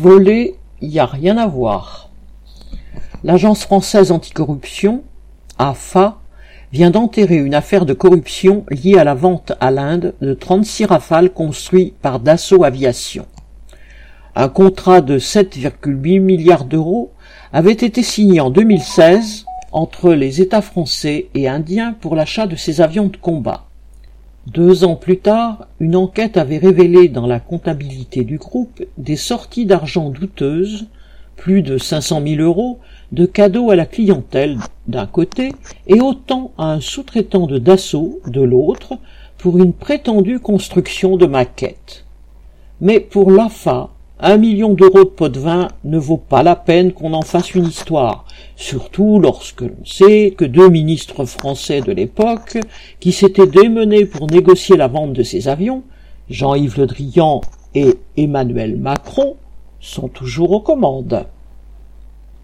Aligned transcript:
Voler, 0.00 0.54
y 0.80 1.00
a 1.00 1.06
rien 1.06 1.36
à 1.38 1.48
voir. 1.48 2.10
L'Agence 3.24 3.64
française 3.64 4.12
anticorruption, 4.12 5.02
AFA, 5.58 6.20
vient 6.70 6.92
d'enterrer 6.92 7.38
une 7.38 7.54
affaire 7.54 7.84
de 7.84 7.94
corruption 7.94 8.64
liée 8.70 8.96
à 8.96 9.02
la 9.02 9.14
vente 9.14 9.54
à 9.58 9.72
l'Inde 9.72 10.14
de 10.20 10.34
36 10.34 10.84
rafales 10.84 11.30
construits 11.30 11.94
par 12.00 12.20
Dassault 12.20 12.62
Aviation. 12.62 13.26
Un 14.36 14.48
contrat 14.48 15.00
de 15.00 15.18
7,8 15.18 16.20
milliards 16.20 16.64
d'euros 16.64 17.10
avait 17.52 17.72
été 17.72 18.04
signé 18.04 18.38
en 18.38 18.50
2016 18.50 19.46
entre 19.72 20.12
les 20.12 20.40
États 20.40 20.62
français 20.62 21.26
et 21.34 21.48
indiens 21.48 21.92
pour 22.00 22.14
l'achat 22.14 22.46
de 22.46 22.54
ces 22.54 22.80
avions 22.80 23.08
de 23.08 23.16
combat. 23.16 23.67
Deux 24.48 24.84
ans 24.84 24.96
plus 24.96 25.18
tard, 25.18 25.66
une 25.78 25.94
enquête 25.94 26.38
avait 26.38 26.56
révélé 26.56 27.10
dans 27.10 27.26
la 27.26 27.38
comptabilité 27.38 28.24
du 28.24 28.38
groupe 28.38 28.82
des 28.96 29.16
sorties 29.16 29.66
d'argent 29.66 30.08
douteuses, 30.08 30.86
plus 31.36 31.60
de 31.60 31.76
500 31.76 32.22
000 32.26 32.40
euros, 32.40 32.78
de 33.12 33.26
cadeaux 33.26 33.70
à 33.70 33.76
la 33.76 33.84
clientèle 33.84 34.56
d'un 34.86 35.06
côté 35.06 35.52
et 35.86 36.00
autant 36.00 36.52
à 36.56 36.72
un 36.72 36.80
sous-traitant 36.80 37.46
de 37.46 37.58
Dassault 37.58 38.20
de 38.26 38.40
l'autre 38.40 38.94
pour 39.36 39.58
une 39.58 39.74
prétendue 39.74 40.40
construction 40.40 41.18
de 41.18 41.26
maquettes. 41.26 42.06
Mais 42.80 43.00
pour 43.00 43.30
l'AFA, 43.30 43.90
un 44.20 44.36
million 44.36 44.74
d'euros 44.74 45.04
de 45.04 45.10
pot 45.10 45.28
de 45.28 45.38
vin 45.38 45.68
ne 45.84 45.98
vaut 45.98 46.16
pas 46.16 46.42
la 46.42 46.56
peine 46.56 46.92
qu'on 46.92 47.12
en 47.12 47.22
fasse 47.22 47.54
une 47.54 47.66
histoire, 47.66 48.24
surtout 48.56 49.20
lorsque 49.20 49.60
l'on 49.60 49.84
sait 49.84 50.34
que 50.36 50.44
deux 50.44 50.68
ministres 50.68 51.24
français 51.24 51.80
de 51.80 51.92
l'époque, 51.92 52.58
qui 52.98 53.12
s'étaient 53.12 53.46
démenés 53.46 54.06
pour 54.06 54.26
négocier 54.28 54.76
la 54.76 54.88
vente 54.88 55.12
de 55.12 55.22
ces 55.22 55.46
avions, 55.46 55.84
Jean-Yves 56.30 56.78
Le 56.78 56.86
Drian 56.86 57.40
et 57.74 57.94
Emmanuel 58.16 58.76
Macron, 58.76 59.36
sont 59.80 60.08
toujours 60.08 60.50
aux 60.50 60.60
commandes. 60.60 61.26